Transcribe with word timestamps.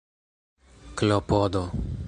klopodo 0.97 1.69